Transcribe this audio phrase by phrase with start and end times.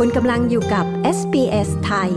[0.00, 0.86] คุณกำลังอยู่กับ
[1.18, 2.10] SBS ไทย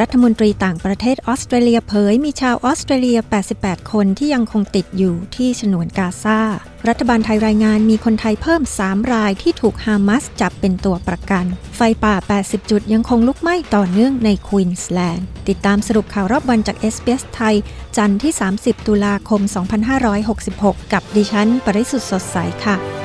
[0.00, 3.18] รัฐมนตรีต่างประเทศออสเตรเลียเผยมีชาวออสเตรเลีย
[3.54, 6.40] 88 คนที่ยังคงติดอยู่ที่ฉนวนกาซา
[6.88, 11.44] รัฐบาลไทยรายงานมีคนไทยเพิ่ม 3 รายที่ถูกฮามาสจับเป็นตัวประกัน
[11.76, 12.14] ไฟป่า
[12.44, 17.54] 80 จุดยังคงลุกไหม้ต่อเนื่องในควีนสแลนด์ ติดตามสรุปข่าวรอบวันจาก SBS ไทย
[17.96, 19.40] จันทร์ที่ 30 ตุลาคม
[20.16, 23.01] 2566 กับดิฉัน ปริสุทธ์สดใสค่ะ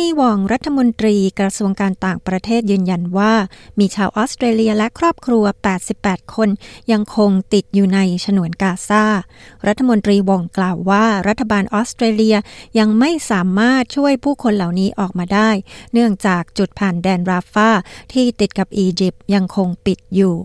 [0.00, 3.32] นนีวองรัฐมนตรีกระทรวงการต่างประเทศยืนยันว่า
[3.78, 5.44] มีชาวออสเตรเลียและครอบครัว
[5.88, 6.48] 88 คน
[6.92, 9.04] ยังคงติดอยู่ในฉนวนกาซา
[9.66, 12.36] รัฐมนตรีวองกล่าวว่ารัฐบาลออสเตรเลีย
[12.78, 15.50] ยังไม่สามารถช่วยผู้คนเหล่านี้ออกมาได้
[15.92, 17.70] เนื่องจากจุดผ่านแดนราฟา
[18.12, 20.36] ที่ติดกับอียิปต์ยังคงปิดอยู่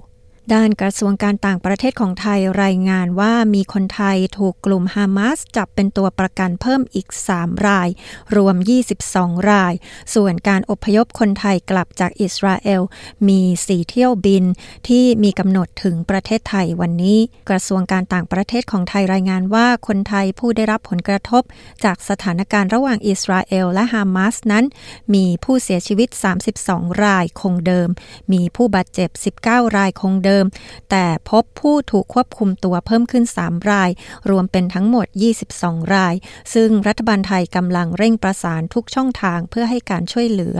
[0.53, 7.89] ด้านกระทรวงการต่างประเทศของไทยรายงานว่ามีคนไทยถูกกลุ่มฮามาสจับเป็นตัวประกันเพิ่มอีก 3 ราย
[8.35, 8.55] รวม
[9.01, 9.73] 22 ราย
[10.13, 12.81] ส่วนการอพยพคนไทยกลับจากอิสราเอล
[13.27, 14.43] มี 4 เที่ยวบิน
[14.87, 21.43] ที่มีกำหนดถึงประเทศไทยวันนี้ กระทรวงการต่างประเทศของไทยรายงานว่าคนไทยผู้ได้รับผลกระทบ
[21.83, 24.65] จากสถานการณ์ระหว่างอิสราเอลและฮามาสนั้น
[25.13, 26.09] มีผู้เสียชีวิต
[26.55, 27.89] 32 รายคงเดิม
[28.33, 29.09] มีผู้บาดเจ็บ
[29.43, 30.43] 19 รายคงเดิมม
[30.89, 33.89] แต่พบผู้ถูกควบคุมตัวเพิ่มขึ้น 3 ราย
[34.29, 35.07] รวมเป็นทั้งหมด
[35.51, 36.15] 22 ราย
[36.53, 40.57] ซึ่งรัฐบาลไทยกำลังเร่งประสานทุกช่องทางเพื่อให้การช่วยเหลือ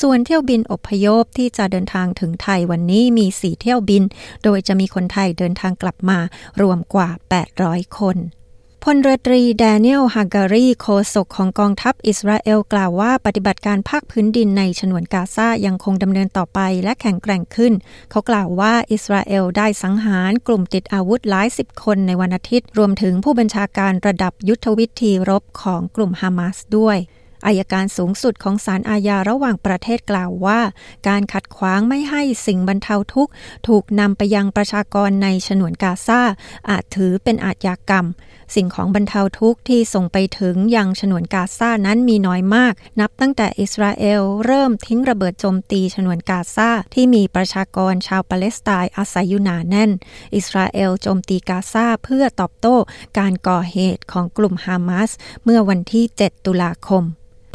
[0.00, 4.02] ส่วนเที่ยวบินอพยพที่จะเดินทางถึงไทยวันนี้มี 4 เที่ยวบิน
[4.44, 6.18] โดยจะมีคนไทยเดินทางกลับมา
[6.62, 7.08] รวมกว่า
[7.54, 8.18] 800 คน
[8.94, 17.72] ลเรือตรีแดเนียลฮาการีโคศกของกองทัพอิสราเอลกล่าวว่าปฏิบัติการภาคพื้นดินในฉนวนกาซายังคงดำเนินต่อไปและแข็งแกร่งขึ้น
[18.10, 26.98] เขากล่าวว่าอิสราเอลได้สังหารกลุ่มติดอาวุธหลายสิบคนในวันอาทิตย์ รวมถึงผู้บัญชาการระดับยุทธวิธีรบของกลุ่มฮามาสด้วย
[27.46, 30.60] อายการสูงสุดของศาลอาญาระหว่างประเทศกล่าวว่า
[31.08, 33.32] การขัดขวางไม่ให้สิ่งบรรเทาทุกข์
[33.68, 36.20] ถูกนำไปยังประชากรในฉนวนกาซา
[36.70, 38.06] อาจถือเป็นอาชญากรรม
[38.54, 49.90] สิ่งของบรรเทาทุกข์ที่ส่งไปถึงยังฉนวนกาซานั้นมีน้อยมาก นับตั้งแต่อิสราเอลเริ่มทิ้งระเบิดโจมตีฉนวนกาซาที่มีประชากรชาวปาเลสไตน์อาศัยอยู่หนาแน่น
[50.34, 52.76] อิสราเอลโจมตีกาซาเพื่อตอบโต้
[53.18, 55.10] การก่อเหตุของกลุ่มฮามาส
[55.44, 57.04] เมื่อวันที่ 7 ตุลาคม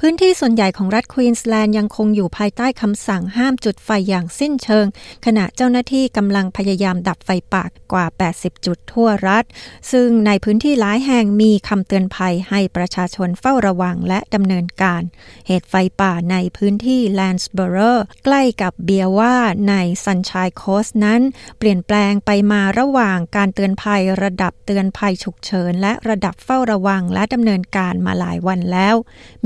[0.06, 4.86] พื้นที่ส่วนใหญ่ของรัฐควีนสแลนด์ยังคงอยู่ภายใต้คำสั่งห้ามจุดไฟอย่างสิ้นเชิง
[5.26, 8.06] ขณะเจ้าหน้าที่กำลังพยายามดับไฟป่ากว่า
[8.36, 9.44] 80 จุดทั่วรัฐ
[9.92, 15.02] ซึ่งในพื้นที่หลายแห่งมีคำเตือนภัยให้ประชาชนเฝ้าระวังและดำเนินการ
[15.48, 19.36] เหตุไฟป่าในพื้นที่แลนส์เบอร์ใกล้กับเบียว่า
[19.70, 21.22] ในซันชัยโคสนั้น
[21.58, 28.96] เปลี่ยนแปลงไปมาระหว่างการเตือนภัยระดับเตือนภัยฉุกเฉิน และระดับเฝ้าระวังและดำเนินการมาหลายวันแล้ว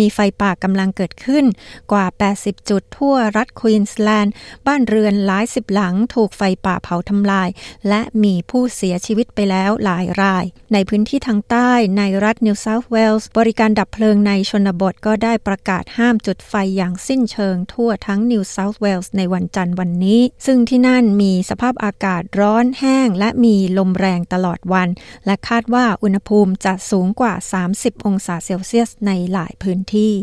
[0.01, 1.45] มีไฟป่าากำลังเกิดขึ้น
[1.91, 2.05] กว่า
[2.37, 4.33] 80 จุดทั่วรัฐควีนสแลนด์
[4.67, 7.49] บ้านเรือนหลายสิบหลังถูกไฟป่าเผาทำลาย
[7.89, 24.89] และมีผู้เสียชีวิตไปแล้วหลายราย ในพื้นที่ทางใต้ในรัฐนิวเซาท์เวลส์บริการดับเพลิงในชนบทก็ได้ประกาศห้ามจุดไฟอย่างสิ้นเชิงทั่วทั้งนิวเซาท์เวลส์ในวันจันทร์วันนี้ ซึ่งที่นั่นมีสภาพอากาศร้อนแห้ง และมีลมแรงตลอดวัน
[25.25, 27.33] และคาดว่าอุณหภูมิจะสูงกว่า
[27.69, 30.13] 30 องศาเซลเซียสในหลายพื้นที่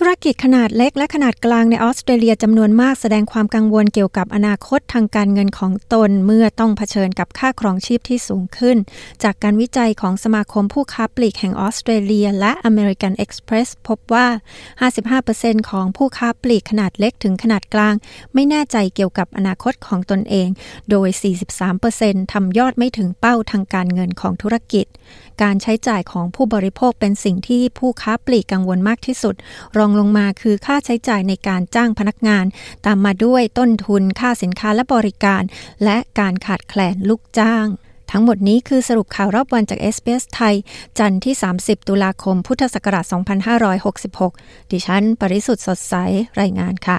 [0.00, 8.76] ธุรกิจขนาดเล็กและขนาดกลางในออสเตรเลียจำนวนมากแสดงความกังวลเกี่ยวกับอนาคตทางการเงินของตนเมื่อต้องเผชิญกับค่าครองชีพที่สูงขึ้น
[9.22, 14.26] จากการวิจัยของสมาคมผู้ค้าปลีกแห่งออสเตรเลีย และ American Express พบว่า
[14.98, 17.94] 55%ของผู้ค้าปลีกขนาดเล็กถึงขนาดกลาง
[18.34, 20.48] ไม่แน่ใจเกี่ยวกับอนาคตของตนเอง
[20.90, 21.08] โดย
[21.70, 24.86] 43%ทำยอดไม่ถึงเป้าทางการเงินของธุรกิจ
[25.42, 29.34] การใช้จ่ายของผู้บริโภคเป็นสิ่งที่ผู้ค้าปลีกกังวลมากที่สุด
[29.78, 32.44] รองลงมาคือค่าใช้จ่ายในการจ้างพนักงาน
[32.86, 35.42] ตามมาด้วยต้นทุนค่าสินค้าและบริการ
[35.84, 37.66] และการขาดแคลนลูกจ้าง
[38.10, 40.54] ทั้งหมดนี้คือสรุปข่าวรอบวันจาก s อ s ไทย
[40.98, 43.04] จันทร์ที่ 30 ตุลาคม พุทธศักราช
[44.28, 45.94] 2566 ดิฉัน ปริสุทธ์สดใส
[46.40, 46.98] รายงานค่ะ